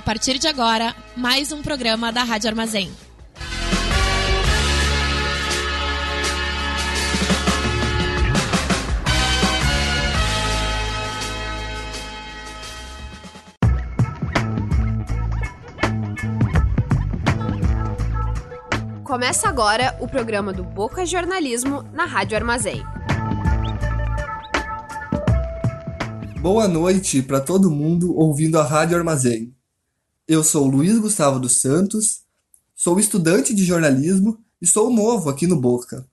[0.00, 2.90] A partir de agora, mais um programa da Rádio Armazém.
[19.04, 22.82] Começa agora o programa do Boca Jornalismo na Rádio Armazém.
[26.40, 29.59] Boa noite para todo mundo ouvindo a Rádio Armazém.
[30.32, 32.20] Eu sou Luiz Gustavo dos Santos,
[32.76, 36.06] sou estudante de jornalismo e sou novo aqui no Boca.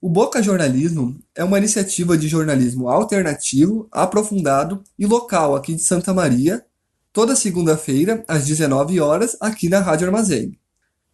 [0.00, 6.12] O Boca Jornalismo é uma iniciativa de jornalismo alternativo, aprofundado e local aqui de Santa
[6.12, 6.66] Maria,
[7.12, 10.58] toda segunda-feira às 19 horas aqui na Rádio Armazém.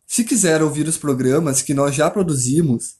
[0.07, 2.95] Se quiser ouvir os programas que nós já produzimos,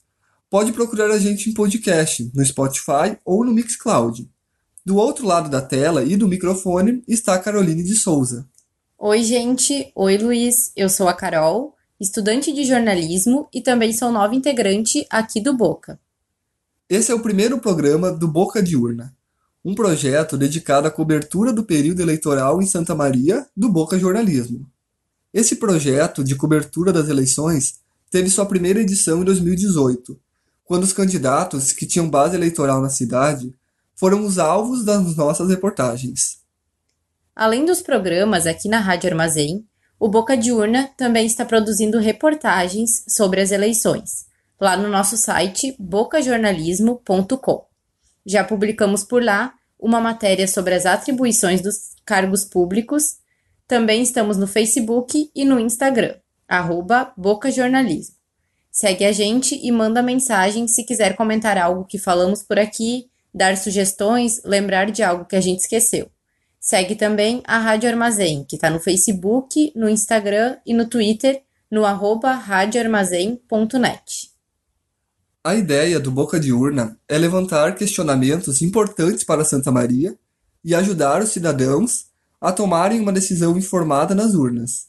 [0.47, 4.29] pode procurar a gente em podcast no Spotify ou no Mixcloud.
[4.85, 8.47] Do outro lado da tela e do microfone está Caroline de Souza.
[9.05, 9.91] Oi, gente.
[9.95, 10.71] Oi, Luiz.
[10.77, 15.99] Eu sou a Carol, estudante de jornalismo e também sou nova integrante aqui do Boca.
[16.89, 19.13] Esse é o primeiro programa do Boca Diurna,
[19.61, 24.65] um projeto dedicado à cobertura do período eleitoral em Santa Maria do Boca Jornalismo.
[25.33, 30.17] Esse projeto de cobertura das eleições teve sua primeira edição em 2018,
[30.63, 33.53] quando os candidatos que tinham base eleitoral na cidade
[33.97, 36.41] foram os alvos das nossas reportagens.
[37.35, 39.65] Além dos programas aqui na Rádio Armazém,
[39.99, 44.25] o Boca Diurna também está produzindo reportagens sobre as eleições,
[44.59, 47.65] lá no nosso site bocajornalismo.com.
[48.25, 53.17] Já publicamos por lá uma matéria sobre as atribuições dos cargos públicos.
[53.67, 56.15] Também estamos no Facebook e no Instagram,
[56.47, 58.15] arroba bocajornalismo.
[58.71, 63.57] Segue a gente e manda mensagem se quiser comentar algo que falamos por aqui dar
[63.57, 66.12] sugestões, lembrar de algo que a gente esqueceu.
[66.65, 71.83] Segue também a Rádio Armazém, que está no Facebook, no Instagram e no Twitter, no
[71.83, 74.31] arroba radioarmazém.net.
[75.43, 80.17] A ideia do Boca de Urna é levantar questionamentos importantes para Santa Maria
[80.63, 82.05] e ajudar os cidadãos
[82.39, 84.87] a tomarem uma decisão informada nas urnas.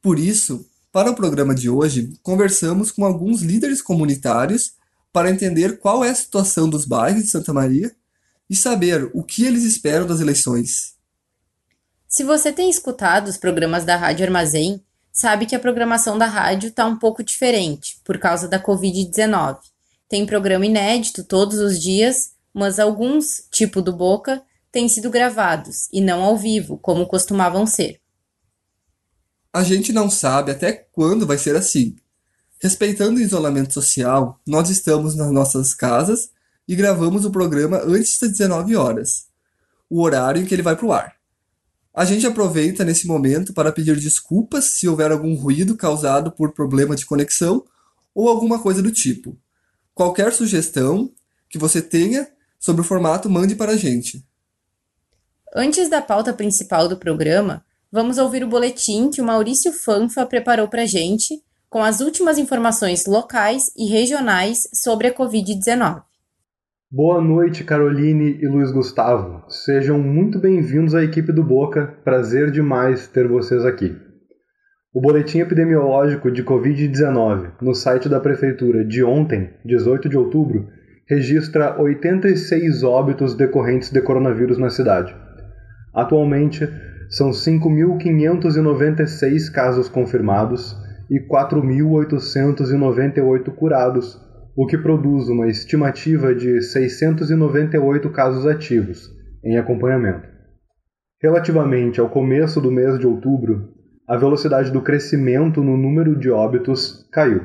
[0.00, 4.72] Por isso, para o programa de hoje, conversamos com alguns líderes comunitários
[5.12, 7.94] para entender qual é a situação dos bairros de Santa Maria
[8.48, 10.98] e saber o que eles esperam das eleições.
[12.10, 14.82] Se você tem escutado os programas da Rádio Armazém,
[15.12, 19.58] sabe que a programação da rádio está um pouco diferente por causa da Covid-19.
[20.08, 26.00] Tem programa inédito todos os dias, mas alguns, tipo do Boca, têm sido gravados e
[26.00, 28.00] não ao vivo, como costumavam ser.
[29.52, 31.96] A gente não sabe até quando vai ser assim,
[32.62, 36.28] Respeitando o isolamento social, nós estamos nas nossas casas
[36.68, 39.28] e gravamos o programa antes das 19 horas,
[39.88, 41.19] o horário em que ele vai para o ar.
[41.92, 46.94] A gente aproveita nesse momento para pedir desculpas se houver algum ruído causado por problema
[46.94, 47.64] de conexão
[48.14, 49.36] ou alguma coisa do tipo.
[49.94, 51.12] Qualquer sugestão
[51.48, 52.28] que você tenha
[52.60, 54.24] sobre o formato, mande para a gente.
[55.54, 60.68] Antes da pauta principal do programa, vamos ouvir o boletim que o Maurício Fanfa preparou
[60.68, 66.02] para a gente com as últimas informações locais e regionais sobre a Covid-19.
[66.92, 69.44] Boa noite, Caroline e Luiz Gustavo.
[69.48, 71.94] Sejam muito bem-vindos à equipe do Boca.
[72.02, 73.96] Prazer demais ter vocês aqui.
[74.92, 80.66] O boletim epidemiológico de Covid-19 no site da Prefeitura de ontem, 18 de outubro,
[81.08, 85.14] registra 86 óbitos decorrentes de coronavírus na cidade.
[85.94, 86.68] Atualmente,
[87.08, 90.76] são 5.596 casos confirmados
[91.08, 99.10] e 4.898 curados, o que produz uma estimativa de 698 casos ativos
[99.44, 100.28] em acompanhamento.
[101.22, 103.68] Relativamente ao começo do mês de outubro,
[104.08, 107.42] a velocidade do crescimento no número de óbitos caiu,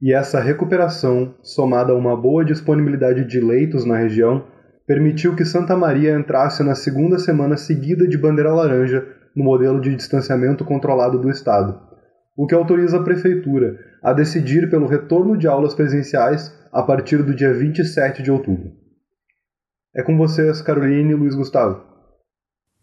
[0.00, 4.46] e essa recuperação, somada a uma boa disponibilidade de leitos na região,
[4.86, 9.06] permitiu que Santa Maria entrasse na segunda semana seguida de bandeira laranja
[9.36, 11.90] no modelo de distanciamento controlado do Estado
[12.40, 17.34] o que autoriza a Prefeitura a decidir pelo retorno de aulas presenciais a partir do
[17.34, 18.72] dia 27 de outubro.
[19.94, 21.84] É com vocês, Caroline e Luiz Gustavo.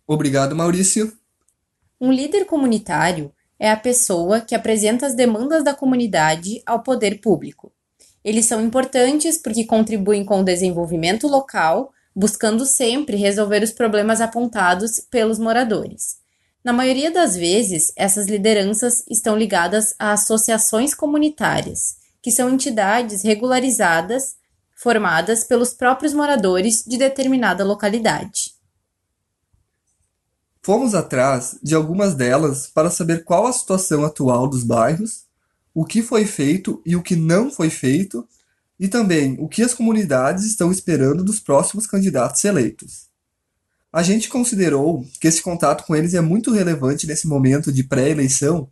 [0.05, 1.11] Obrigado, Maurício.
[1.99, 7.71] Um líder comunitário é a pessoa que apresenta as demandas da comunidade ao poder público.
[8.23, 14.99] Eles são importantes porque contribuem com o desenvolvimento local, buscando sempre resolver os problemas apontados
[15.09, 16.17] pelos moradores.
[16.67, 24.35] Na maioria das vezes, essas lideranças estão ligadas a associações comunitárias, que são entidades regularizadas
[24.75, 28.53] formadas pelos próprios moradores de determinada localidade.
[30.61, 35.23] Fomos atrás de algumas delas para saber qual a situação atual dos bairros,
[35.73, 38.27] o que foi feito e o que não foi feito,
[38.77, 43.06] e também o que as comunidades estão esperando dos próximos candidatos eleitos.
[43.97, 48.69] A gente considerou que esse contato com eles é muito relevante nesse momento de pré-eleição,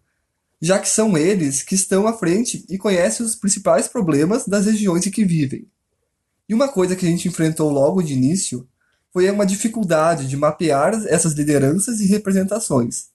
[0.62, 5.07] já que são eles que estão à frente e conhecem os principais problemas das regiões
[5.07, 5.68] em que vivem.
[6.48, 8.68] E uma coisa que a gente enfrentou logo de início
[9.12, 13.07] foi uma dificuldade de mapear essas lideranças e representações.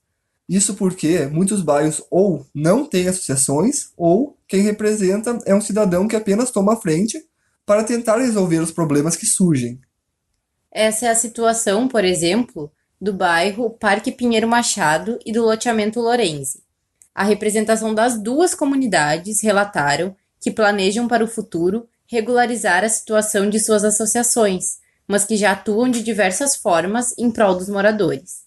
[0.49, 6.17] Isso porque muitos bairros ou não têm associações, ou quem representa é um cidadão que
[6.17, 7.25] apenas toma a frente
[7.65, 9.81] para tentar resolver os problemas que surgem.
[10.73, 12.71] Essa é a situação, por exemplo,
[13.01, 16.63] do bairro Parque Pinheiro Machado e do loteamento Lorenzi.
[17.15, 23.59] A representação das duas comunidades relataram que planejam para o futuro regularizar a situação de
[23.59, 28.45] suas associações, mas que já atuam de diversas formas em prol dos moradores.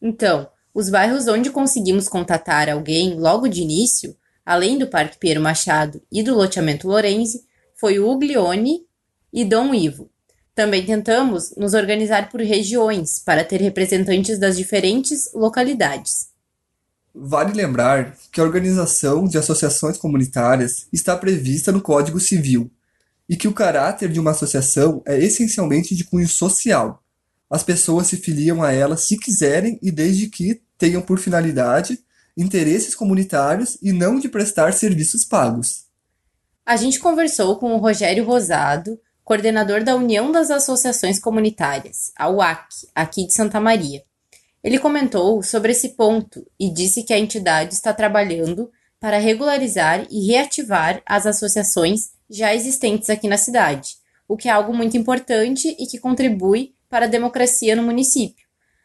[0.00, 6.02] Então, os bairros onde conseguimos contatar alguém logo de início, além do Parque Piero Machado
[6.10, 7.44] e do loteamento Lorenzi,
[7.74, 8.86] foi o Uglione
[9.32, 10.10] e Dom Ivo.
[10.54, 16.28] Também tentamos nos organizar por regiões para ter representantes das diferentes localidades.
[17.12, 22.70] Vale lembrar que a organização de associações comunitárias está prevista no Código Civil
[23.28, 27.02] e que o caráter de uma associação é essencialmente de cunho social.
[27.50, 31.98] As pessoas se filiam a ela se quiserem e desde que tenham por finalidade
[32.36, 35.84] interesses comunitários e não de prestar serviços pagos.
[36.66, 42.66] A gente conversou com o Rogério Rosado, coordenador da União das Associações Comunitárias, a UAC,
[42.94, 44.02] aqui de Santa Maria.
[44.62, 50.26] Ele comentou sobre esse ponto e disse que a entidade está trabalhando para regularizar e
[50.26, 53.96] reativar as associações já existentes aqui na cidade,
[54.28, 58.44] o que é algo muito importante e que contribui para a democracia no município.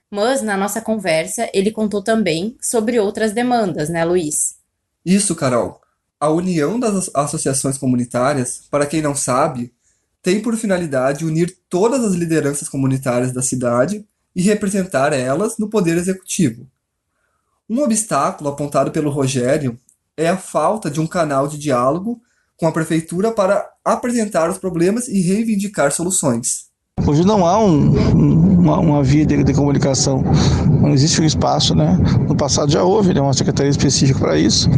[0.09, 4.57] Mas, na nossa conversa, ele contou também sobre outras demandas, né, Luiz?
[5.05, 5.79] Isso, Carol.
[6.19, 9.71] A União das Associações Comunitárias, para quem não sabe,
[10.21, 14.05] tem por finalidade unir todas as lideranças comunitárias da cidade
[14.35, 16.67] e representar elas no Poder Executivo.
[17.69, 19.77] Um obstáculo apontado pelo Rogério
[20.17, 22.21] é a falta de um canal de diálogo
[22.57, 26.67] com a prefeitura para apresentar os problemas e reivindicar soluções.
[27.07, 27.91] Hoje não há um,
[28.59, 30.21] uma, uma, via de, de, comunicação,
[30.81, 31.97] não existe um espaço, né?
[32.27, 34.69] No passado já houve né, uma secretaria específica para isso.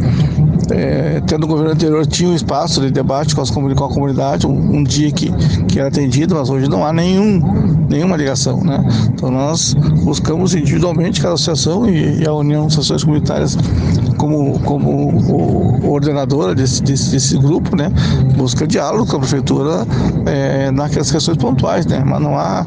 [0.70, 4.46] É, tendo o governo anterior tinha um espaço de debate com, as, com a comunidade,
[4.46, 5.30] um, um, dia que,
[5.66, 7.40] que era atendido, mas hoje não há nenhum,
[7.88, 8.84] nenhuma ligação, né?
[9.12, 9.74] Então nós
[10.04, 13.56] buscamos individualmente cada associação e, e a União de Associações Comunitárias
[14.16, 17.90] como, como o, ordenadora desse, desse, desse, grupo, né,
[18.36, 19.86] busca diálogo com a prefeitura
[20.26, 22.64] é, naquelas questões pontuais, né, mas não há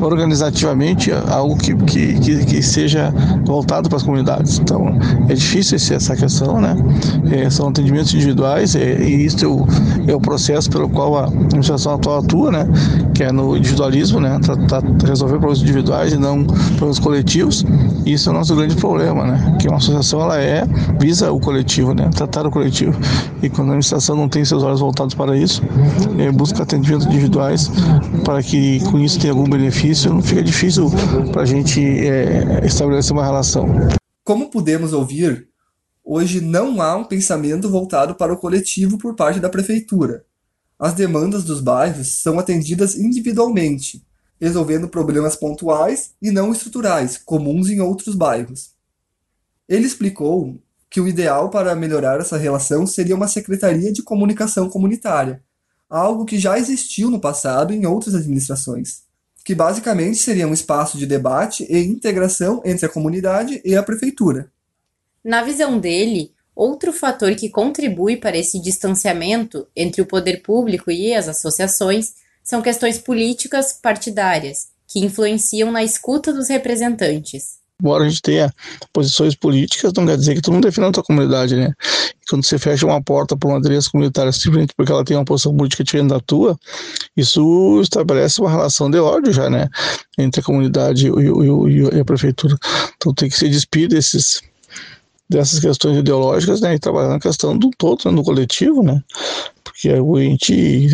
[0.00, 3.12] organizativamente algo que, que, que, que seja
[3.44, 4.58] voltado para as comunidades.
[4.58, 4.98] Então,
[5.28, 6.76] é difícil essa questão, né,
[7.30, 9.66] é, são atendimentos individuais é, e isso é o,
[10.06, 12.68] é o processo pelo qual a administração atual atua, né,
[13.14, 17.64] que é no individualismo, né, tratar, resolver problemas individuais e não problemas coletivos.
[18.06, 20.66] Isso é o nosso grande problema, né, que uma associação ela é
[20.98, 22.08] visa o coletivo, né?
[22.14, 22.98] tratar o coletivo.
[23.42, 25.62] E quando a administração não tem seus olhos voltados para isso,
[26.18, 27.70] é, busca atendimentos individuais
[28.24, 30.90] para que com isso tenha algum benefício, não fica difícil
[31.32, 33.68] para a gente é, estabelecer uma relação.
[34.24, 35.48] Como pudemos ouvir,
[36.10, 40.24] hoje não há um pensamento voltado para o coletivo por parte da prefeitura.
[40.78, 44.02] As demandas dos bairros são atendidas individualmente,
[44.40, 48.70] resolvendo problemas pontuais e não estruturais, comuns em outros bairros.
[49.68, 55.42] Ele explicou que o ideal para melhorar essa relação seria uma secretaria de comunicação comunitária,
[55.90, 59.02] algo que já existiu no passado em outras administrações,
[59.44, 64.50] que basicamente seria um espaço de debate e integração entre a comunidade e a prefeitura.
[65.28, 71.12] Na visão dele, outro fator que contribui para esse distanciamento entre o poder público e
[71.12, 78.22] as associações são questões políticas partidárias, que influenciam na escuta dos representantes embora a gente
[78.22, 78.52] tenha
[78.92, 81.72] posições políticas, não quer dizer que todo mundo defenda a tua comunidade, né?
[82.28, 85.56] Quando você fecha uma porta para uma aderência comunitária simplesmente porque ela tem uma posição
[85.56, 86.58] política diferente da tua,
[87.16, 89.68] isso estabelece uma relação de ódio já, né?
[90.18, 92.56] Entre a comunidade e, e, e a prefeitura.
[92.96, 94.42] Então tem que se despir desses
[95.28, 99.02] dessas questões ideológicas, né, e trabalhar na questão do todo, né, do coletivo, né,
[99.62, 99.92] Porque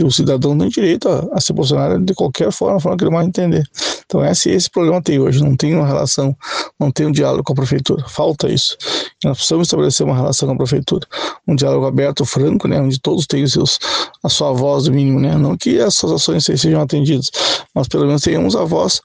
[0.02, 3.28] o cidadão tem direito a, a ser bolsonaro de qualquer forma, forma que ele mais
[3.28, 3.64] entender.
[4.04, 6.36] Então esse, esse problema tem hoje, não tem uma relação,
[6.78, 8.76] não tem um diálogo com a prefeitura, falta isso.
[9.24, 11.06] Nós precisamos estabelecer uma relação com a prefeitura,
[11.46, 13.78] um diálogo aberto, franco, né, onde todos têm seus,
[14.22, 17.30] a sua voz, mínimo, né, não que essas ações sejam atendidas,
[17.74, 19.00] mas pelo menos tenhamos a voz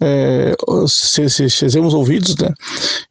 [0.00, 0.54] é,
[0.88, 2.52] se, se, sejamos ouvidos, né?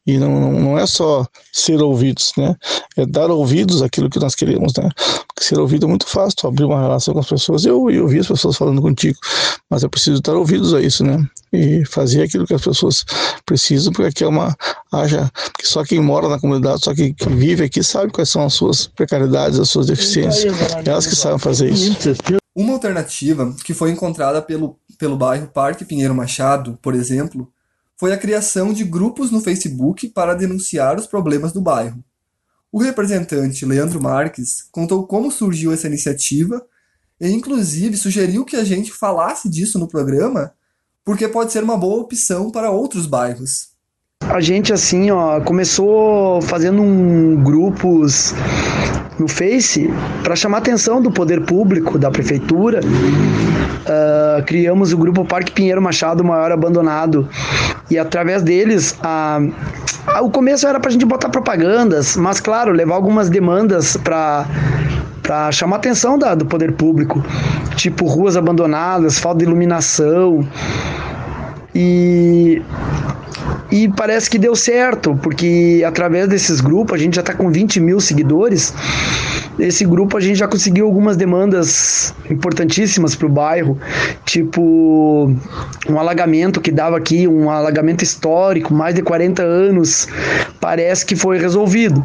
[0.08, 2.56] E não, não é só ser ouvidos, né?
[2.98, 4.90] É dar ouvidos àquilo que nós queremos, né?
[5.28, 7.64] Porque ser ouvido é muito fácil, abrir uma relação com as pessoas.
[7.64, 9.18] Eu, eu ouvi as pessoas falando contigo,
[9.70, 11.24] mas é preciso dar ouvidos a isso, né?
[11.54, 13.06] E fazer aquilo que as pessoas
[13.46, 14.56] precisam, porque aqui é uma
[14.92, 18.44] haja que só quem mora na comunidade, só quem, quem vive aqui sabe quais são
[18.44, 20.54] as suas precariedades, as suas deficiências.
[20.86, 21.96] Elas que sabem fazer isso.
[22.56, 27.52] Uma alternativa que foi encontrada pelo, pelo bairro Parque Pinheiro Machado, por exemplo,
[27.98, 32.04] foi a criação de grupos no Facebook para denunciar os problemas do bairro.
[32.72, 36.62] O representante Leandro Marques contou como surgiu essa iniciativa
[37.20, 40.52] e, inclusive, sugeriu que a gente falasse disso no programa,
[41.04, 43.70] porque pode ser uma boa opção para outros bairros.
[44.22, 48.34] A gente, assim, ó, começou fazendo um grupos
[49.18, 49.90] no Face
[50.24, 52.82] para chamar a atenção do poder público, da prefeitura.
[53.90, 57.28] Uh, criamos o grupo Parque Pinheiro Machado Maior Abandonado.
[57.90, 59.42] E através deles a,
[60.06, 64.46] a o começo era para a gente botar propagandas, mas claro levar algumas demandas para
[65.24, 67.24] para chamar atenção da, do poder público,
[67.76, 70.48] tipo ruas abandonadas, falta de iluminação.
[71.74, 72.62] E
[73.72, 77.80] e parece que deu certo, porque através desses grupos, a gente já está com 20
[77.80, 78.74] mil seguidores.
[79.60, 83.78] Esse grupo a gente já conseguiu algumas demandas importantíssimas para o bairro,
[84.26, 85.32] tipo
[85.90, 90.08] um alagamento que dava aqui, um alagamento histórico, mais de 40 anos,
[90.62, 92.04] parece que foi resolvido.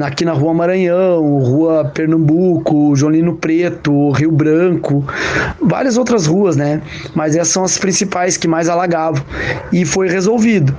[0.00, 5.04] Aqui na Rua Maranhão, Rua Pernambuco, Jolino Preto, Rio Branco,
[5.60, 6.80] várias outras ruas, né?
[7.14, 9.22] Mas essas são as principais que mais alagavam.
[9.72, 10.76] E foi resolvido.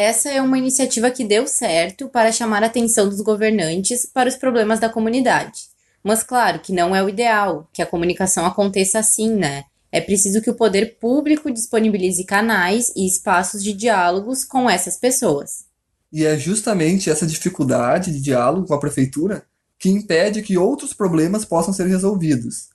[0.00, 4.36] Essa é uma iniciativa que deu certo para chamar a atenção dos governantes para os
[4.36, 5.62] problemas da comunidade.
[6.04, 9.64] Mas claro que não é o ideal que a comunicação aconteça assim, né?
[9.90, 15.64] É preciso que o poder público disponibilize canais e espaços de diálogos com essas pessoas.
[16.12, 19.46] E é justamente essa dificuldade de diálogo com a prefeitura
[19.80, 22.68] que impede que outros problemas possam ser resolvidos.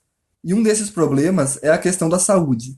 [0.44, 2.76] E um desses problemas é a questão da saúde,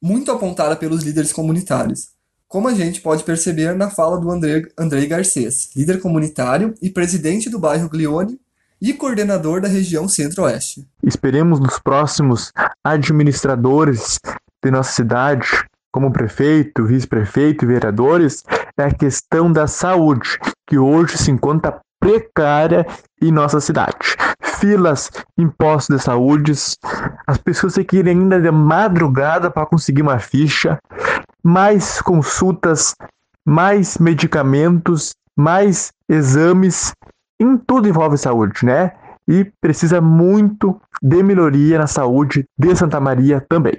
[0.00, 2.16] muito apontada pelos líderes comunitários
[2.48, 7.50] como a gente pode perceber na fala do André, Andrei Garcês, líder comunitário e presidente
[7.50, 8.40] do bairro Glione
[8.80, 10.88] e coordenador da região Centro-Oeste.
[11.02, 12.50] Esperemos nos próximos
[12.82, 14.18] administradores
[14.64, 15.46] de nossa cidade,
[15.92, 18.42] como prefeito, vice-prefeito e vereadores,
[18.78, 22.86] é a questão da saúde, que hoje se encontra precária
[23.20, 24.16] em nossa cidade.
[24.58, 26.52] Filas em postos de saúde,
[27.26, 30.78] as pessoas que ir ainda de madrugada para conseguir uma ficha,
[31.42, 32.94] mais consultas,
[33.46, 36.92] mais medicamentos, mais exames,
[37.40, 38.92] em tudo envolve saúde, né?
[39.26, 43.78] E precisa muito de melhoria na saúde de Santa Maria também.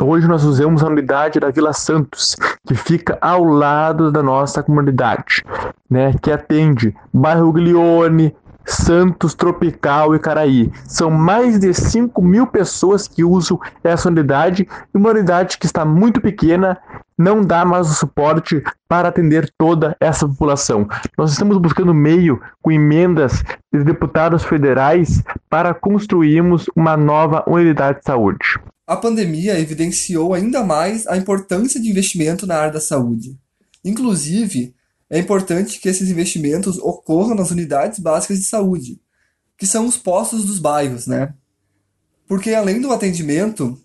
[0.00, 2.34] Hoje nós usamos a unidade da Vila Santos,
[2.66, 5.42] que fica ao lado da nossa comunidade,
[5.90, 8.34] né, que atende bairro Glione,
[8.66, 10.70] Santos, Tropical e Caraí.
[10.86, 16.20] São mais de 5 mil pessoas que usam essa unidade, uma unidade que está muito
[16.20, 16.78] pequena,
[17.16, 20.88] não dá mais o suporte para atender toda essa população.
[21.16, 23.42] Nós estamos buscando meio com emendas
[23.72, 28.58] de deputados federais para construirmos uma nova unidade de saúde.
[28.86, 33.38] A pandemia evidenciou ainda mais a importância de investimento na área da saúde.
[33.84, 34.74] Inclusive,
[35.10, 39.00] é importante que esses investimentos ocorram nas unidades básicas de saúde,
[39.56, 41.34] que são os postos dos bairros, né?
[42.26, 43.78] Porque além do atendimento,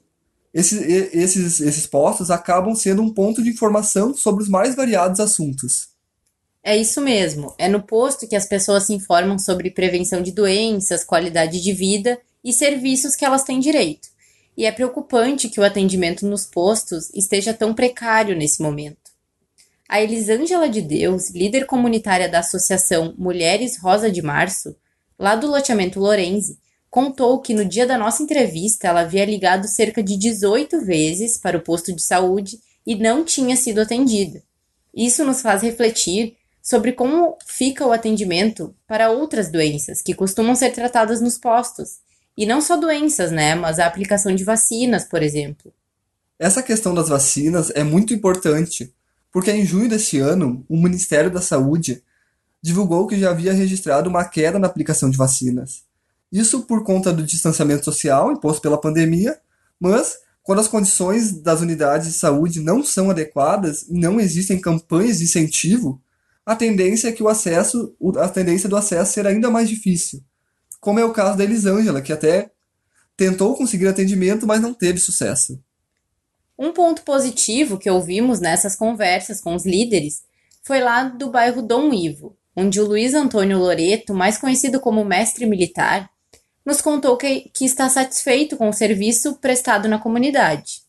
[0.53, 0.81] esses,
[1.13, 5.89] esses, esses postos acabam sendo um ponto de informação sobre os mais variados assuntos.
[6.63, 7.53] É isso mesmo.
[7.57, 12.19] É no posto que as pessoas se informam sobre prevenção de doenças, qualidade de vida
[12.43, 14.09] e serviços que elas têm direito.
[14.57, 18.98] E é preocupante que o atendimento nos postos esteja tão precário nesse momento.
[19.89, 24.75] A Elisângela de Deus, líder comunitária da Associação Mulheres Rosa de Março,
[25.17, 26.59] lá do loteamento Lorenzi,
[26.91, 31.57] contou que no dia da nossa entrevista ela havia ligado cerca de 18 vezes para
[31.57, 34.43] o posto de saúde e não tinha sido atendida.
[34.93, 40.71] Isso nos faz refletir sobre como fica o atendimento para outras doenças que costumam ser
[40.71, 41.97] tratadas nos postos.
[42.37, 43.55] E não só doenças, né?
[43.55, 45.73] Mas a aplicação de vacinas, por exemplo.
[46.37, 48.93] Essa questão das vacinas é muito importante,
[49.31, 52.03] porque em junho deste ano, o Ministério da Saúde
[52.61, 55.83] divulgou que já havia registrado uma queda na aplicação de vacinas.
[56.31, 59.39] Isso por conta do distanciamento social imposto pela pandemia,
[59.79, 65.19] mas quando as condições das unidades de saúde não são adequadas e não existem campanhas
[65.19, 66.01] de incentivo,
[66.45, 70.23] a tendência é que o acesso, a tendência do acesso será ainda mais difícil.
[70.79, 72.51] Como é o caso da Elisângela, que até
[73.15, 75.61] tentou conseguir atendimento, mas não teve sucesso.
[76.61, 80.23] Um ponto positivo que ouvimos nessas conversas com os líderes
[80.61, 85.45] foi lá do bairro Dom Ivo, onde o Luiz Antônio Loreto, mais conhecido como mestre
[85.45, 86.09] militar,
[86.65, 90.81] nos contou que, que está satisfeito com o serviço prestado na comunidade.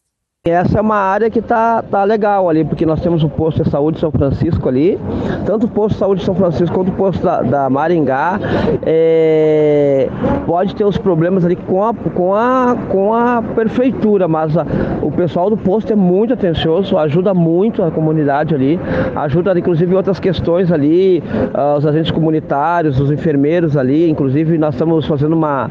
[0.48, 3.68] Essa é uma área que tá, tá legal ali, porque nós temos o posto de
[3.68, 4.98] saúde de São Francisco ali,
[5.44, 8.40] tanto o posto de saúde de São Francisco quanto o posto da, da Maringá,
[8.86, 10.08] é,
[10.46, 14.64] pode ter os problemas ali com a, com a, com a prefeitura, mas a,
[15.02, 18.80] o pessoal do posto é muito atencioso, ajuda muito a comunidade ali,
[19.16, 21.22] ajuda inclusive outras questões ali,
[21.54, 25.70] uh, os agentes comunitários, os enfermeiros ali, inclusive nós estamos fazendo uma,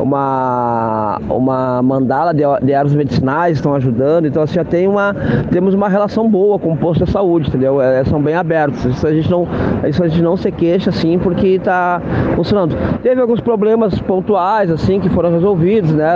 [0.00, 5.14] uma, uma mandala de, de ervas medicinais, estão ajudando Então, assim, já tem uma,
[5.50, 7.80] temos uma relação boa com o posto de saúde, entendeu?
[7.80, 8.84] É, são bem abertos.
[8.84, 9.46] Isso a gente não,
[9.88, 12.00] isso a gente não se queixa, assim, porque está
[12.36, 12.76] funcionando.
[13.02, 16.10] Teve alguns problemas pontuais, assim, que foram resolvidos, né?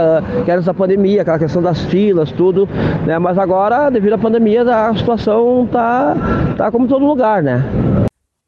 [0.45, 2.69] Que era pandemia, aquela questão das filas, tudo,
[3.07, 3.19] né?
[3.19, 6.15] Mas agora, devido à pandemia, a situação tá,
[6.57, 7.65] tá como todo lugar, né?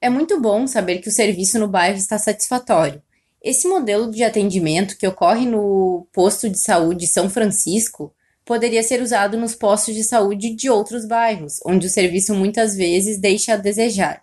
[0.01, 3.01] É muito bom saber que o serviço no bairro está satisfatório.
[3.43, 8.13] Esse modelo de atendimento que ocorre no posto de saúde São Francisco
[8.47, 13.19] poderia ser usado nos postos de saúde de outros bairros, onde o serviço muitas vezes
[13.19, 14.23] deixa a desejar.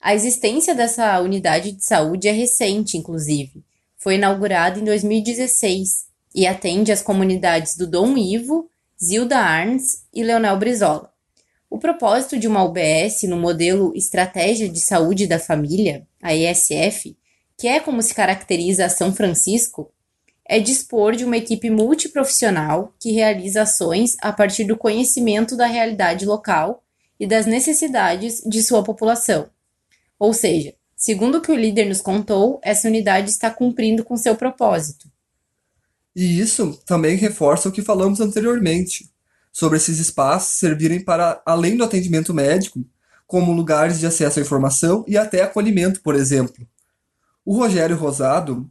[0.00, 3.64] A existência dessa unidade de saúde é recente, inclusive.
[3.96, 8.70] Foi inaugurada em 2016 e atende as comunidades do Dom Ivo,
[9.02, 11.12] Zilda Arns e Leonel Brizola.
[11.68, 17.16] O propósito de uma UBS no modelo Estratégia de Saúde da Família, a ESF,
[17.56, 19.92] que é como se caracteriza a São Francisco,
[20.48, 26.24] é dispor de uma equipe multiprofissional que realiza ações a partir do conhecimento da realidade
[26.24, 26.82] local
[27.20, 29.50] e das necessidades de sua população.
[30.18, 34.34] Ou seja, segundo o que o líder nos contou, essa unidade está cumprindo com seu
[34.34, 35.06] propósito.
[36.16, 39.10] E isso também reforça o que falamos anteriormente,
[39.52, 42.82] sobre esses espaços servirem para, além do atendimento médico,
[43.26, 46.66] como lugares de acesso à informação e até acolhimento, por exemplo.
[47.44, 48.68] O Rogério Rosado,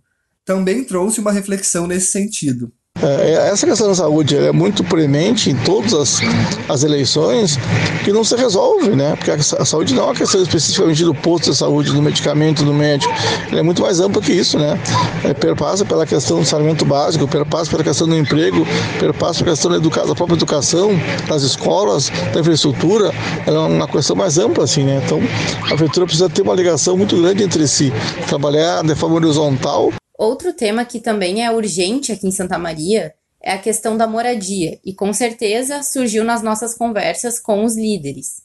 [0.47, 2.71] também trouxe uma reflexão nesse sentido.
[3.03, 6.19] É, é, essa questão da saúde é muito premente em todas as,
[6.67, 7.59] as eleições
[8.03, 9.15] que não se resolve, né?
[9.15, 12.73] Porque a, saúde não é uma questão especificamente do posto de saúde, do medicamento, do
[12.73, 13.13] médico.
[13.51, 14.79] Ela é muito mais ampla que isso, né?
[15.23, 18.65] É, perpassa pela questão do saneamento básico, perpassa pela questão do emprego,
[18.99, 20.91] perpassa pela questão da, educa da própria educação,
[21.27, 23.13] das escolas, da infraestrutura.
[23.45, 25.01] Ela é uma questão mais ampla, assim, né?
[25.05, 25.19] Então,
[25.61, 27.93] a prefeitura precisa ter uma ligação muito grande entre si,
[28.27, 33.51] trabalhar de forma horizontal Outro tema que também é urgente aqui em Santa Maria é
[33.51, 38.41] a questão da moradia, e com certeza surgiu nas nossas conversas com os líderes.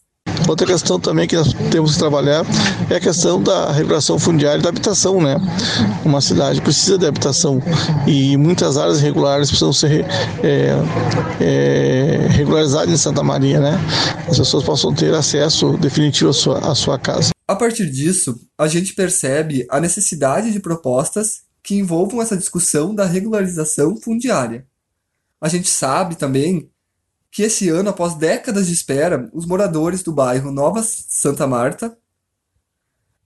[0.46, 2.44] Outra questão também que nós temos que trabalhar
[2.90, 5.36] é a questão da regulação fundiária e da habitação, né?
[6.04, 7.58] Uma cidade precisa de habitação
[8.06, 10.04] e muitas áreas regulares precisam ser
[10.44, 10.74] é,
[11.40, 13.80] é, regularizadas em Santa Maria, né?
[14.28, 17.30] As pessoas possam ter acesso definitivo à sua, à sua casa.
[17.48, 23.04] A partir disso, a gente percebe a necessidade de propostas que envolvam essa discussão da
[23.04, 24.66] regularização fundiária.
[25.40, 26.70] A gente sabe também
[27.30, 31.96] que esse ano, após décadas de espera, os moradores do bairro Nova Santa Marta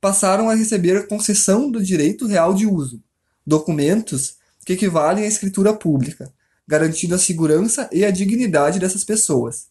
[0.00, 3.02] passaram a receber a concessão do direito real de uso,
[3.44, 6.32] documentos que equivalem à escritura pública,
[6.66, 9.68] garantindo a segurança e a dignidade dessas pessoas.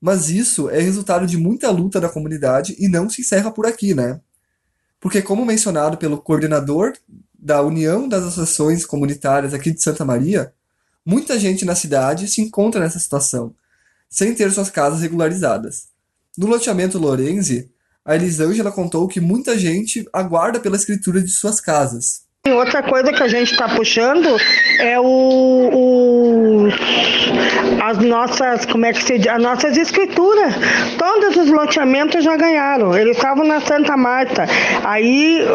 [0.00, 3.94] Mas isso é resultado de muita luta da comunidade e não se encerra por aqui,
[3.94, 4.20] né?
[5.02, 6.92] Porque, como mencionado pelo coordenador
[7.36, 10.54] da União das Associações Comunitárias aqui de Santa Maria,
[11.04, 13.52] muita gente na cidade se encontra nessa situação,
[14.08, 15.88] sem ter suas casas regularizadas.
[16.38, 17.68] No loteamento Lorenzi,
[18.04, 22.22] a Elisângela contou que muita gente aguarda pela escritura de suas casas.
[22.50, 24.36] Outra coisa que a gente está puxando
[24.80, 26.68] é o, o,
[27.80, 30.52] as nossas, como é que se as nossas escrituras.
[30.98, 32.98] Todos os loteamentos já ganharam.
[32.98, 34.48] Eles estavam na Santa Marta.
[34.82, 35.46] Aí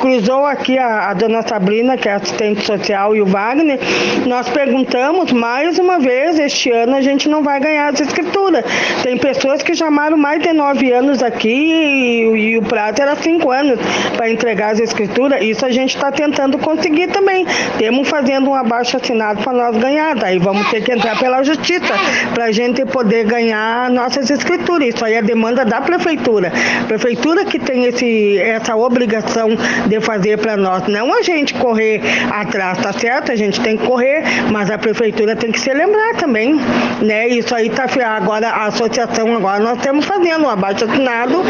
[0.00, 3.78] cruzou aqui a, a dona Sabrina, que é assistente social, e o Wagner.
[4.26, 8.64] Nós perguntamos mais uma vez, este ano a gente não vai ganhar as escrituras.
[9.04, 13.52] Tem pessoas que chamaram mais de nove anos aqui e, e o prazo era cinco
[13.52, 13.78] anos
[14.16, 15.40] para entregar as escrituras.
[15.40, 17.46] Isso a gente está tentando tentando conseguir também.
[17.78, 20.16] Temos fazendo um abaixo assinado para nós ganhar.
[20.16, 21.94] Daí vamos ter que entrar pela justiça
[22.34, 24.88] para a gente poder ganhar nossas escrituras.
[24.88, 26.50] Isso aí é demanda da prefeitura.
[26.88, 29.50] Prefeitura que tem esse, essa obrigação
[29.86, 30.86] de fazer para nós.
[30.88, 33.30] Não a gente correr atrás, tá certo?
[33.30, 36.58] A gente tem que correr, mas a prefeitura tem que se lembrar também.
[37.02, 37.28] Né?
[37.28, 41.42] Isso aí tá agora a associação agora nós estamos fazendo um abaixo assinado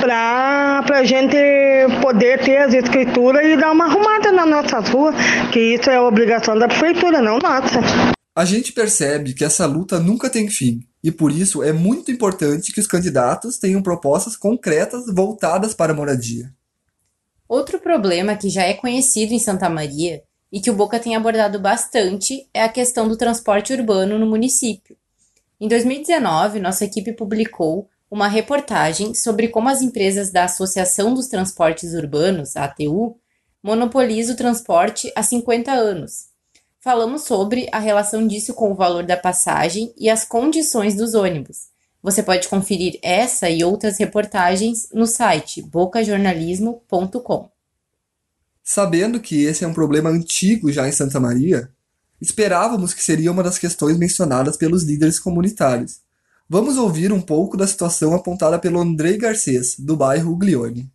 [0.00, 0.67] para
[0.98, 1.36] a gente
[2.02, 5.14] poder ter as escrituras e dar uma arrumada nas nossas ruas,
[5.52, 7.78] que isso é obrigação da prefeitura, não nossa.
[8.34, 12.72] A gente percebe que essa luta nunca tem fim, e por isso é muito importante
[12.72, 16.52] que os candidatos tenham propostas concretas voltadas para a moradia.
[17.48, 21.60] Outro problema que já é conhecido em Santa Maria e que o Boca tem abordado
[21.60, 24.96] bastante é a questão do transporte urbano no município.
[25.60, 31.92] Em 2019, nossa equipe publicou uma reportagem sobre como as empresas da Associação dos Transportes
[31.92, 33.16] Urbanos, ATU,
[33.62, 36.28] monopolizam o transporte há 50 anos.
[36.80, 41.68] Falamos sobre a relação disso com o valor da passagem e as condições dos ônibus.
[42.02, 47.50] Você pode conferir essa e outras reportagens no site bocajornalismo.com.
[48.62, 51.70] Sabendo que esse é um problema antigo já em Santa Maria,
[52.20, 56.00] esperávamos que seria uma das questões mencionadas pelos líderes comunitários
[56.50, 60.90] Vamos ouvir um pouco da situação apontada pelo Andrei Garcês, do bairro Uglione.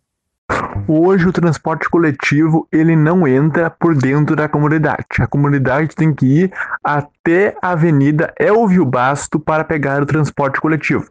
[0.88, 5.04] Hoje o transporte coletivo ele não entra por dentro da comunidade.
[5.20, 11.08] A comunidade tem que ir até a Avenida Elvio Basto para pegar o transporte coletivo.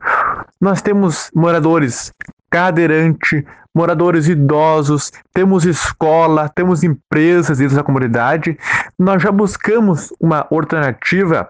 [0.59, 2.11] Nós temos moradores
[2.51, 8.57] cadeirante, moradores idosos, temos escola, temos empresas dentro da comunidade.
[8.99, 11.49] Nós já buscamos uma alternativa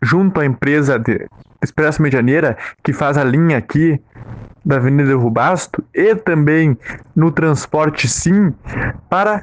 [0.00, 1.26] junto à empresa de
[1.62, 4.00] Expresso Medianeira, que faz a linha aqui
[4.64, 6.76] da Avenida Rubasto, e também
[7.16, 8.52] no transporte sim,
[9.08, 9.42] para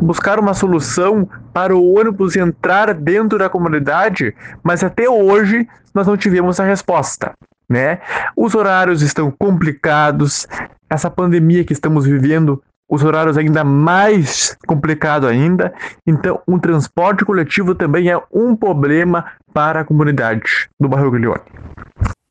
[0.00, 6.16] buscar uma solução para o ônibus entrar dentro da comunidade, mas até hoje nós não
[6.16, 7.32] tivemos a resposta.
[7.68, 8.00] Né?
[8.36, 10.46] Os horários estão complicados,
[10.88, 15.72] essa pandemia que estamos vivendo os horários ainda mais complicado ainda.
[16.04, 21.40] Então, um transporte coletivo também é um problema para a comunidade do bairro Guilhone.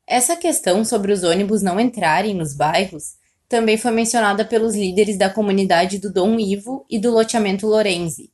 [0.06, 3.18] Essa questão sobre os ônibus não entrarem nos bairros
[3.48, 8.30] também foi mencionada pelos líderes da comunidade do Dom Ivo e do loteamento Lorenzi.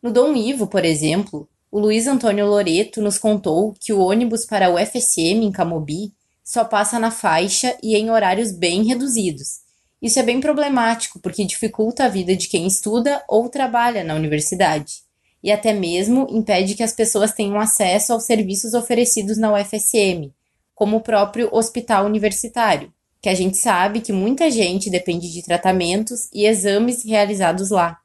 [0.00, 4.70] No Dom Ivo, por exemplo, o Luiz Antônio Loreto nos contou que o ônibus para
[4.70, 6.12] o FSM em Camobi
[6.44, 9.61] só passa na faixa e em horários bem reduzidos,
[10.02, 15.04] isso é bem problemático porque dificulta a vida de quem estuda ou trabalha na universidade,
[15.42, 20.32] e até mesmo impede que as pessoas tenham acesso aos serviços oferecidos na UFSM,
[20.74, 26.28] como o próprio hospital universitário, que a gente sabe que muita gente depende de tratamentos
[26.32, 27.98] e exames realizados lá.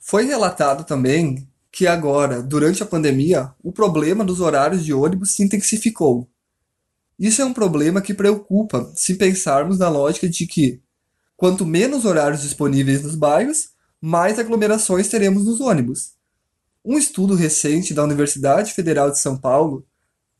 [0.00, 5.42] Foi relatado também que agora, durante a pandemia, o problema dos horários de ônibus se
[5.42, 6.28] intensificou.
[7.18, 10.81] Isso é um problema que preocupa se pensarmos na lógica de que
[11.42, 16.12] Quanto menos horários disponíveis nos bairros, mais aglomerações teremos nos ônibus.
[16.84, 19.84] Um estudo recente da Universidade Federal de São Paulo,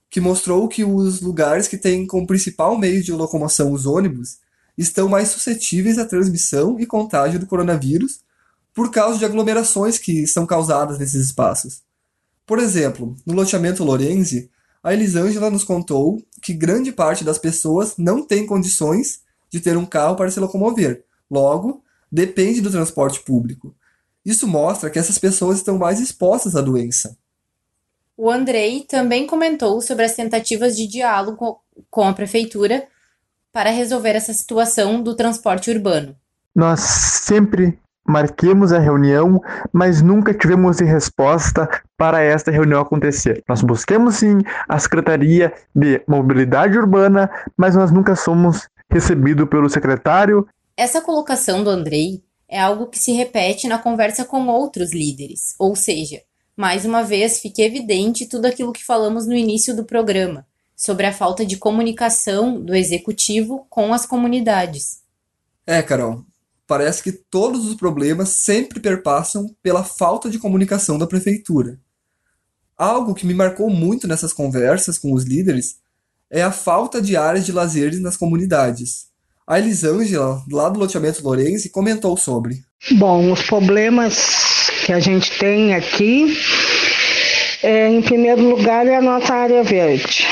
[0.09, 4.39] que mostrou que os lugares que têm como principal meio de locomoção os ônibus
[4.79, 8.21] estão mais suscetíveis à transmissão e contágio do coronavírus
[8.73, 11.83] por causa de aglomerações que são causadas nesses espaços.
[12.47, 14.49] Por exemplo, no loteamento Lorenzi,
[14.81, 19.22] a Elisângela nos contou que grande parte das pessoas não tem condições
[19.53, 21.05] de ter um carro para se locomover.
[21.31, 23.75] Logo, depende do transporte público.
[24.25, 27.17] Isso mostra que essas pessoas estão mais expostas à doença.
[28.17, 31.61] O Andrei também comentou sobre as tentativas de diálogo
[31.91, 32.87] com a prefeitura
[33.53, 36.17] para resolver essa situação do transporte urbano.
[36.55, 39.41] Nós sempre marquemos a reunião,
[39.73, 43.43] mas nunca tivemos resposta para esta reunião acontecer.
[43.49, 44.39] Nós buscamos sim
[44.69, 50.47] a Secretaria de Mobilidade Urbana, mas nós nunca somos recebido pelo secretário.
[50.77, 55.75] Essa colocação do Andrei é algo que se repete na conversa com outros líderes, ou
[55.75, 56.21] seja,
[56.55, 61.13] mais uma vez fica evidente tudo aquilo que falamos no início do programa, sobre a
[61.13, 65.01] falta de comunicação do executivo com as comunidades.
[65.67, 66.25] É, Carol,
[66.67, 71.81] parece que todos os problemas sempre perpassam pela falta de comunicação da prefeitura.
[72.77, 75.82] Algo que me marcou muito nessas conversas com os líderes
[76.33, 79.13] é a falta de áreas de lazer nas comunidades.
[79.47, 82.63] A Elisângela, lá do loteamento Lourenço, comentou sobre.
[82.93, 86.35] Bom, os problemas que a gente tem aqui,
[87.63, 90.27] é, em primeiro lugar, é a nossa área verde,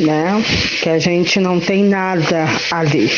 [0.00, 0.44] né?
[0.82, 3.10] Que a gente não tem nada ali.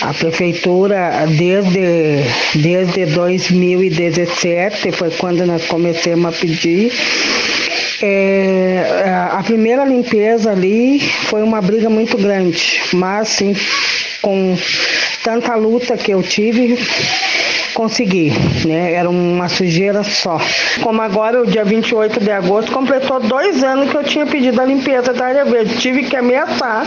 [0.00, 2.22] A prefeitura, desde,
[2.54, 6.92] desde 2017, foi quando nós começamos a pedir,
[8.02, 13.54] é, a primeira limpeza ali foi uma briga muito grande, mas sim,
[14.22, 14.56] com
[15.24, 16.78] tanta luta que eu tive,
[17.74, 18.32] consegui,
[18.66, 18.92] né?
[18.92, 20.40] Era uma sujeira só.
[20.82, 24.64] Como agora, o dia 28 de agosto, completou dois anos que eu tinha pedido a
[24.64, 25.76] limpeza da área verde.
[25.78, 26.84] Tive que ameaçar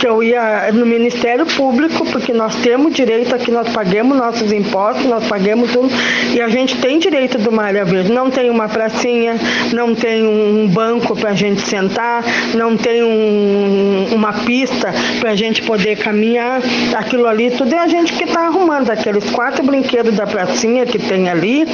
[0.00, 5.04] que eu ia no Ministério Público, porque nós temos direito aqui, nós pagamos nossos impostos,
[5.06, 5.90] nós pagamos tudo,
[6.34, 8.12] e a gente tem direito de uma área verde.
[8.12, 9.36] Não tem uma pracinha,
[9.72, 15.36] não tem um banco para a gente sentar, não tem um, uma pista para a
[15.36, 16.60] gente poder caminhar.
[16.96, 18.90] Aquilo ali, tudo é a gente que está arrumando.
[18.90, 21.64] Aqueles quatro brinquedos da pracinha que tem ali,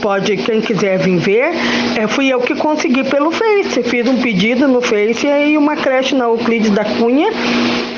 [0.00, 1.52] pode, quem quiser vir ver,
[1.96, 3.82] é, fui eu que consegui pelo Face.
[3.82, 7.30] Fiz um pedido no Face e aí uma creche na Euclides da Cunha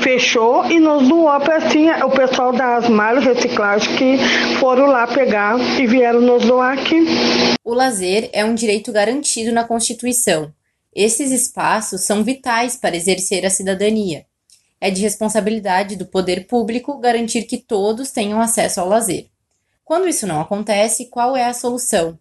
[0.01, 2.05] fechou e nos doou a pracinha.
[2.05, 4.17] O pessoal da Asmar Reciclagem que
[4.59, 7.05] foram lá pegar e vieram nos doar aqui.
[7.63, 10.51] O lazer é um direito garantido na Constituição.
[10.93, 14.25] Esses espaços são vitais para exercer a cidadania.
[14.79, 19.30] É de responsabilidade do poder público garantir que todos tenham acesso ao lazer.
[19.83, 22.17] Quando isso não acontece, qual é a solução?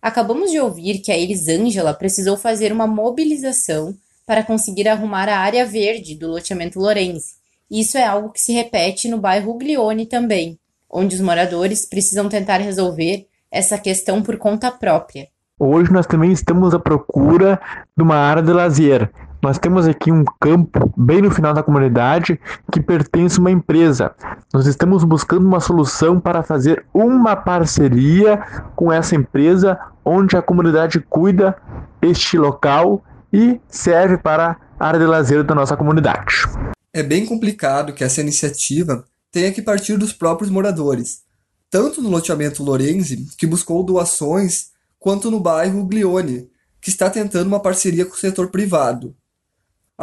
[0.00, 3.94] Acabamos de ouvir que a Elisângela precisou fazer uma mobilização
[4.26, 7.34] para conseguir arrumar a área verde do loteamento Lorenzi.
[7.70, 10.58] Isso é algo que se repete no bairro Glione também,
[10.90, 15.28] onde os moradores precisam tentar resolver essa questão por conta própria.
[15.58, 17.60] Hoje nós também estamos à procura
[17.96, 19.12] de uma área de lazer.
[19.42, 22.38] Nós temos aqui um campo bem no final da comunidade
[22.70, 24.14] que pertence a uma empresa.
[24.54, 28.36] Nós estamos buscando uma solução para fazer uma parceria
[28.76, 31.56] com essa empresa onde a comunidade cuida
[32.00, 33.02] este local
[33.32, 36.44] e serve para a área de lazer da nossa comunidade.
[36.92, 41.22] É bem complicado que essa iniciativa tenha que partir dos próprios moradores,
[41.68, 44.68] tanto no loteamento Lorenzi, que buscou doações,
[45.00, 46.48] quanto no bairro Glione,
[46.80, 49.16] que está tentando uma parceria com o setor privado.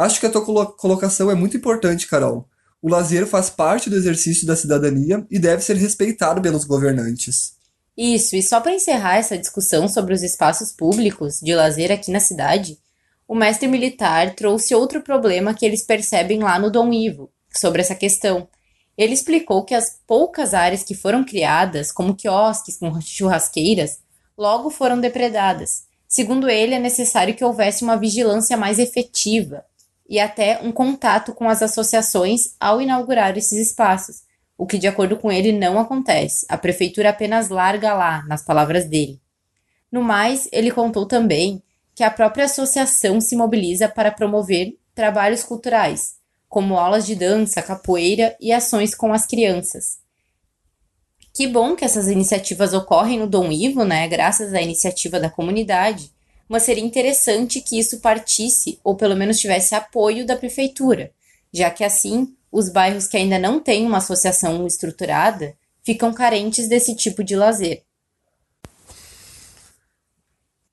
[0.00, 2.48] Acho que a tua colocação é muito importante, Carol.
[2.80, 7.52] O lazer faz parte do exercício da cidadania e deve ser respeitado pelos governantes.
[7.94, 12.18] Isso, e só para encerrar essa discussão sobre os espaços públicos de lazer aqui na
[12.18, 12.78] cidade,
[13.28, 17.94] o mestre militar trouxe outro problema que eles percebem lá no Dom Ivo, sobre essa
[17.94, 18.48] questão.
[18.96, 23.98] Ele explicou que as poucas áreas que foram criadas, como quiosques com churrasqueiras,
[24.34, 25.82] logo foram depredadas.
[26.08, 29.62] Segundo ele, é necessário que houvesse uma vigilância mais efetiva,
[30.10, 34.24] e até um contato com as associações ao inaugurar esses espaços,
[34.58, 36.44] o que, de acordo com ele, não acontece.
[36.48, 39.20] A prefeitura apenas larga lá, nas palavras dele.
[39.90, 41.62] No mais, ele contou também
[41.94, 46.16] que a própria associação se mobiliza para promover trabalhos culturais,
[46.48, 50.00] como aulas de dança, capoeira e ações com as crianças.
[51.32, 54.08] Que bom que essas iniciativas ocorrem no Dom Ivo, né?
[54.08, 56.10] Graças à iniciativa da comunidade
[56.50, 61.12] mas seria interessante que isso partisse, ou pelo menos tivesse apoio da prefeitura,
[61.54, 66.96] já que assim os bairros que ainda não têm uma associação estruturada ficam carentes desse
[66.96, 67.84] tipo de lazer.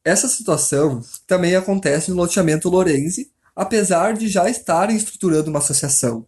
[0.03, 6.25] Essa situação também acontece no loteamento Lorenzi, apesar de já estarem estruturando uma associação.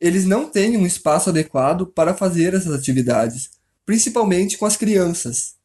[0.00, 3.50] Eles não têm um espaço adequado para fazer essas atividades,
[3.84, 5.58] principalmente com as crianças.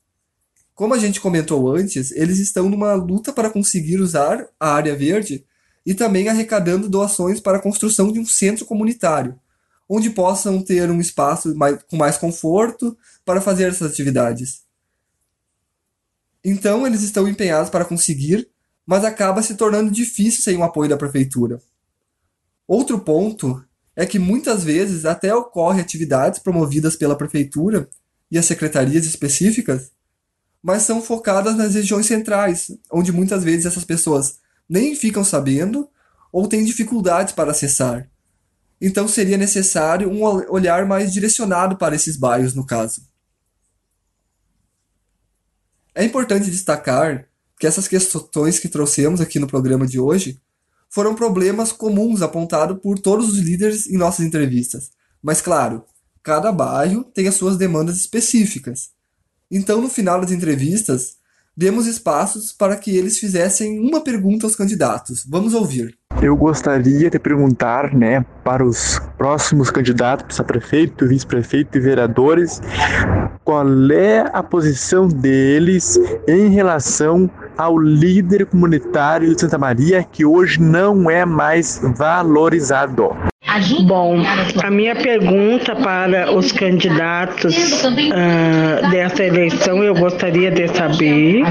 [0.76, 5.46] Como a gente comentou antes, eles estão numa luta para conseguir usar a área verde
[5.86, 9.40] e também arrecadando doações para a construção de um centro comunitário,
[9.88, 14.64] onde possam ter um espaço mais, com mais conforto para fazer essas atividades.
[16.44, 18.50] Então, eles estão empenhados para conseguir,
[18.86, 21.62] mas acaba se tornando difícil sem o apoio da prefeitura.
[22.68, 23.64] Outro ponto
[23.96, 27.90] é que muitas vezes até ocorrem atividades promovidas pela prefeitura
[28.30, 29.95] e as secretarias específicas
[30.66, 35.88] mas são focadas nas regiões centrais, onde muitas vezes essas pessoas nem ficam sabendo
[36.32, 38.10] ou têm dificuldades para acessar.
[38.82, 43.08] Então seria necessário um olhar mais direcionado para esses bairros, no caso.
[45.94, 47.28] É importante destacar
[47.60, 50.42] que essas questões que trouxemos aqui no programa de hoje
[50.90, 54.90] foram problemas comuns apontados por todos os líderes em nossas entrevistas.
[55.22, 55.86] Mas, claro,
[56.24, 58.95] cada bairro tem as suas demandas específicas.
[59.52, 61.18] Então, no final das entrevistas,
[61.56, 65.26] demos espaços para que eles fizessem uma pergunta aos candidatos.
[65.28, 65.96] Vamos ouvir.
[66.22, 72.62] Eu gostaria de perguntar, né, para os próximos candidatos a prefeito, vice-prefeito e vereadores,
[73.44, 80.60] qual é a posição deles em relação ao líder comunitário de Santa Maria que hoje
[80.60, 83.10] não é mais valorizado.
[83.84, 84.22] Bom,
[84.62, 91.44] a minha pergunta para os candidatos uh, dessa eleição, eu gostaria de saber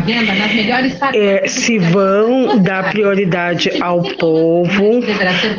[1.15, 5.01] é, se vão dar prioridade ao povo,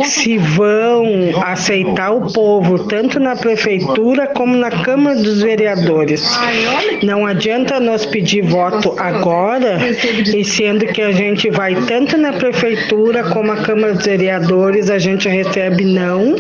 [0.04, 6.30] se vão aceitar o povo, tanto na prefeitura como na Câmara dos Vereadores.
[7.04, 9.80] Não adianta nós pedir voto agora,
[10.36, 15.00] e sendo que a gente vai tanto na prefeitura como a Câmara dos Vereadores, a
[15.00, 16.35] gente recebe não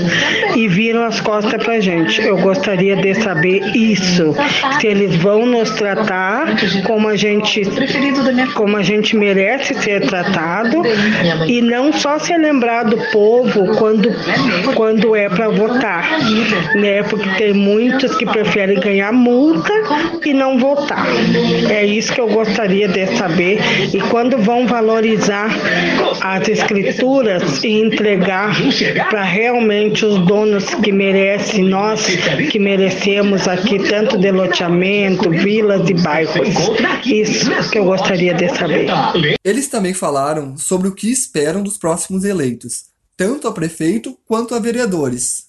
[0.56, 2.22] e viram as costas pra gente.
[2.22, 4.36] Eu gostaria de saber isso,
[4.80, 7.62] se eles vão nos tratar como a gente
[8.54, 10.82] como a gente merece ser tratado
[11.48, 14.10] e não só ser lembrado do povo quando
[14.76, 16.20] quando é para votar,
[16.76, 17.04] né?
[17.04, 19.74] Porque tem muitos que preferem ganhar multa
[20.24, 21.06] e não votar.
[21.70, 23.60] É isso que eu gostaria de saber
[23.94, 25.50] e quando vão valorizar
[26.22, 28.56] as escrituras e entregar
[29.10, 32.06] para realmente os donos que merecem, nós
[32.52, 36.50] que merecemos aqui, tanto de loteamento, vilas e bairros.
[37.06, 38.88] Isso que eu gostaria de saber.
[39.44, 44.60] Eles também falaram sobre o que esperam dos próximos eleitos, tanto a prefeito quanto a
[44.60, 45.46] vereadores.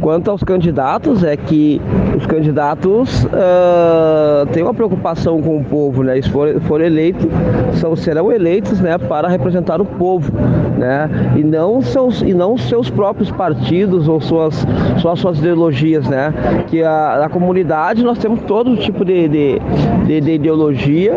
[0.00, 1.80] Quanto aos candidatos, é que
[2.16, 6.20] os candidatos uh, têm uma preocupação com o povo, né?
[6.20, 7.28] Se for, for eleito,
[7.74, 10.32] são, serão eleitos, né, para representar o povo,
[10.78, 11.08] né?
[11.36, 14.66] E não seus e não seus próprios partidos ou suas
[14.98, 16.32] suas ideologias, né?
[16.68, 19.60] Que a, a comunidade nós temos todo tipo de, de,
[20.06, 21.16] de, de ideologia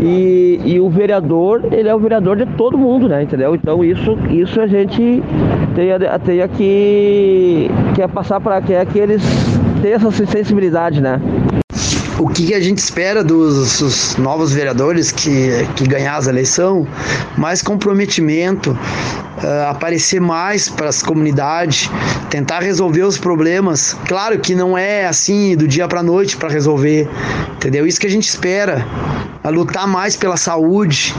[0.00, 3.22] e, e o vereador ele é o vereador de todo mundo, né?
[3.22, 3.54] Entendeu?
[3.54, 5.22] Então isso isso a gente
[5.74, 5.88] tem,
[6.24, 9.22] tem que que é passar para que é que eles
[9.84, 11.20] tenham essa sensibilidade, né?
[12.18, 16.88] O que a gente espera dos, dos novos vereadores que, que ganhar as eleições?
[17.36, 21.90] Mais comprometimento, uh, aparecer mais para as comunidades,
[22.30, 23.94] tentar resolver os problemas.
[24.06, 27.06] Claro que não é assim do dia para noite para resolver,
[27.56, 27.86] entendeu?
[27.86, 28.86] Isso que a gente espera,
[29.42, 31.14] a lutar mais pela saúde,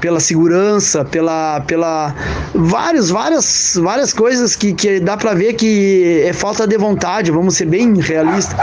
[0.00, 2.14] pela segurança, pela, pela
[2.54, 7.30] vários, várias, várias coisas que, que dá para ver que é falta de vontade.
[7.30, 8.56] Vamos ser bem realistas,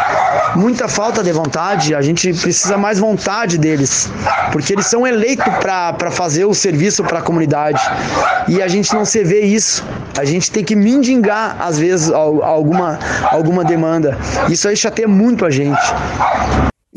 [0.56, 1.94] muita falta de vontade.
[1.94, 4.10] A gente precisa mais vontade deles,
[4.52, 7.82] porque eles são eleitos para fazer o serviço para a comunidade
[8.48, 9.84] e a gente não se vê isso.
[10.18, 13.00] A gente tem que mendigar às vezes alguma
[13.32, 14.18] alguma demanda.
[14.50, 15.94] Isso aí chateia muito a gente.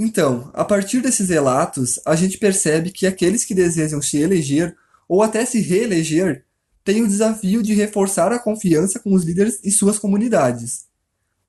[0.01, 4.77] Então, a partir desses relatos, a gente percebe que aqueles que desejam se eleger
[5.09, 6.45] ou até se reeleger
[6.85, 10.87] têm o desafio de reforçar a confiança com os líderes e suas comunidades.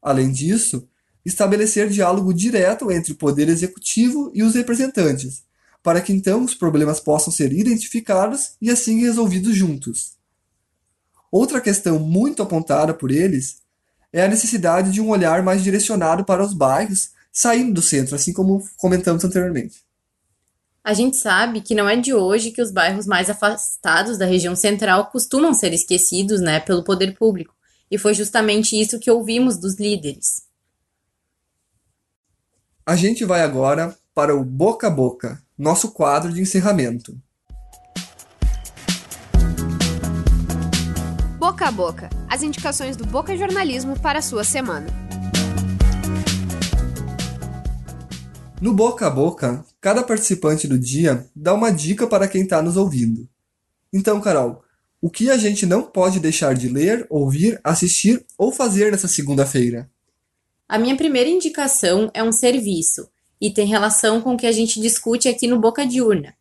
[0.01, 0.88] Além disso,
[1.23, 5.43] estabelecer diálogo direto entre o poder executivo e os representantes,
[5.83, 10.17] para que então os problemas possam ser identificados e assim resolvidos juntos.
[11.31, 13.62] Outra questão muito apontada por eles
[14.12, 18.33] é a necessidade de um olhar mais direcionado para os bairros saindo do centro, assim
[18.33, 19.83] como comentamos anteriormente.
[20.83, 24.55] A gente sabe que não é de hoje que os bairros mais afastados da região
[24.55, 27.53] central costumam ser esquecidos né, pelo poder público,
[27.91, 30.43] e foi justamente isso que ouvimos dos líderes.
[32.85, 37.15] A gente vai agora para o Boca a Boca, nosso quadro de encerramento.
[41.37, 45.08] Boca a Boca as indicações do Boca Jornalismo para a sua semana.
[48.61, 52.75] No boca a boca, cada participante do dia dá uma dica para quem está nos
[52.75, 53.25] ouvindo.
[53.93, 54.61] Então, Carol,
[55.01, 59.89] o que a gente não pode deixar de ler, ouvir, assistir ou fazer nessa segunda-feira?
[60.67, 63.07] A minha primeira indicação é um serviço
[63.39, 66.33] e tem relação com o que a gente discute aqui no Boca de Urna.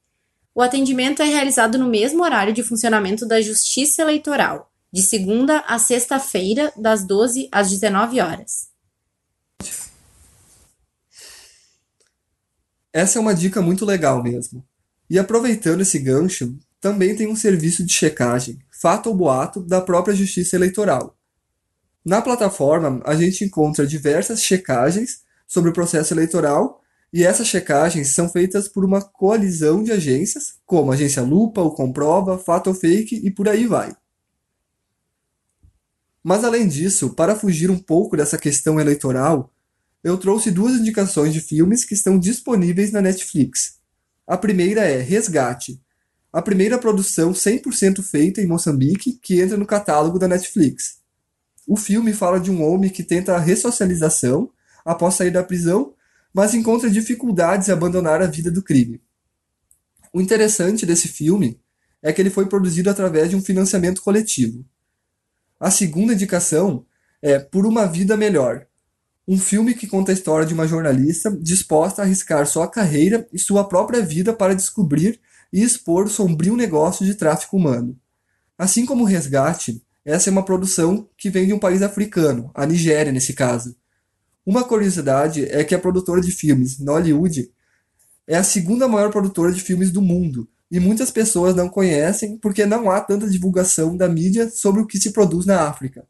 [0.54, 5.78] O atendimento é realizado no mesmo horário de funcionamento da Justiça Eleitoral, de segunda a
[5.78, 8.68] sexta-feira, das 12 às 19 horas.
[12.92, 14.64] Essa é uma dica muito legal mesmo.
[15.10, 20.14] E aproveitando esse gancho, também tem um serviço de checagem, Fato ou Boato da própria
[20.14, 21.18] Justiça Eleitoral.
[22.04, 26.82] Na plataforma, a gente encontra diversas checagens sobre o processo eleitoral
[27.12, 31.70] e essas checagens são feitas por uma coalizão de agências, como a Agência Lupa, o
[31.70, 33.96] Comprova, Fato ou Fake e por aí vai.
[36.22, 39.50] Mas além disso, para fugir um pouco dessa questão eleitoral,
[40.02, 43.78] eu trouxe duas indicações de filmes que estão disponíveis na Netflix.
[44.26, 45.80] A primeira é Resgate,
[46.32, 51.03] a primeira produção 100% feita em Moçambique que entra no catálogo da Netflix.
[51.66, 54.50] O filme fala de um homem que tenta a ressocialização
[54.84, 55.94] após sair da prisão
[56.34, 59.00] mas encontra dificuldades em abandonar a vida do crime.
[60.12, 61.60] O interessante desse filme
[62.02, 64.64] é que ele foi produzido através de um financiamento coletivo.
[65.60, 66.84] A segunda indicação
[67.22, 68.66] é Por uma Vida Melhor,
[69.26, 73.38] um filme que conta a história de uma jornalista disposta a arriscar sua carreira e
[73.38, 75.20] sua própria vida para descobrir
[75.52, 77.98] e expor o sombrio negócio de tráfico humano.
[78.58, 82.66] Assim como o Resgate, essa é uma produção que vem de um país africano, a
[82.66, 83.74] Nigéria nesse caso,
[84.46, 87.50] uma curiosidade é que a produtora de filmes, Nollywood,
[88.26, 92.66] é a segunda maior produtora de filmes do mundo, e muitas pessoas não conhecem porque
[92.66, 96.06] não há tanta divulgação da mídia sobre o que se produz na África.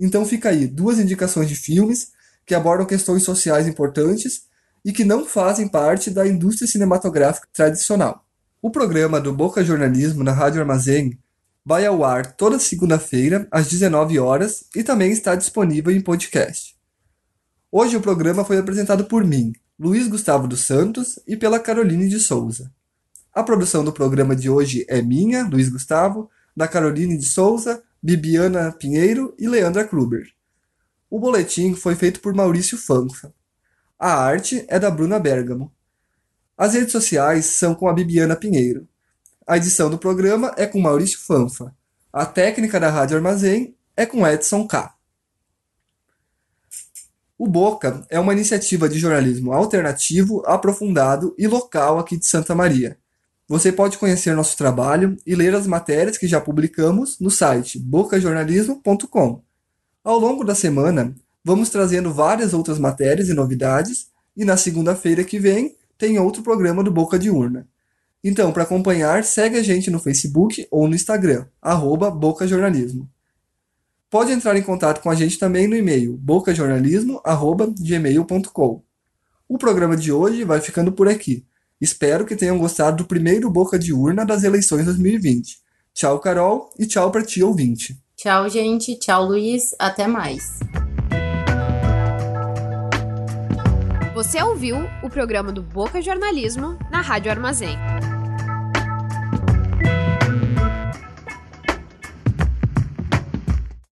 [0.00, 2.08] Então fica aí duas indicações de filmes
[2.44, 4.46] que abordam questões sociais importantes
[4.84, 8.24] e que não fazem parte da indústria cinematográfica tradicional.
[8.60, 11.18] O programa do Boca Jornalismo na Rádio Armazém
[11.66, 16.76] vai ao ar toda segunda-feira às 19 horas e também está disponível em podcast.
[17.72, 22.20] Hoje o programa foi apresentado por mim, Luiz Gustavo dos Santos, e pela Caroline de
[22.20, 22.72] Souza.
[23.34, 28.70] A produção do programa de hoje é minha, Luiz Gustavo, da Caroline de Souza, Bibiana
[28.70, 30.24] Pinheiro e Leandra Kluber.
[31.10, 33.34] O boletim foi feito por Maurício Fanfa.
[33.98, 35.72] A arte é da Bruna Bergamo.
[36.56, 38.86] As redes sociais são com a Bibiana Pinheiro.
[39.46, 41.72] A edição do programa é com Maurício Fanfa.
[42.12, 44.92] A técnica da Rádio Armazém é com Edson K.
[47.38, 52.98] O Boca é uma iniciativa de jornalismo alternativo, aprofundado e local aqui de Santa Maria.
[53.46, 59.42] Você pode conhecer nosso trabalho e ler as matérias que já publicamos no site bocajornalismo.com.
[60.02, 65.38] Ao longo da semana, vamos trazendo várias outras matérias e novidades, e na segunda-feira que
[65.38, 67.68] vem tem outro programa do Boca de Urna.
[68.28, 73.08] Então, para acompanhar, segue a gente no Facebook ou no Instagram, arroba Boca Jornalismo.
[74.10, 78.82] Pode entrar em contato com a gente também no e-mail bocajornalismo@gmail.com.
[79.48, 81.46] O programa de hoje vai ficando por aqui.
[81.80, 85.60] Espero que tenham gostado do primeiro Boca de Urna das eleições 2020.
[85.94, 87.96] Tchau, Carol, e tchau para ti, ouvinte.
[88.16, 88.98] Tchau, gente.
[88.98, 89.72] Tchau, Luiz.
[89.78, 90.58] Até mais.
[94.16, 97.78] Você ouviu o programa do Boca Jornalismo na Rádio Armazém.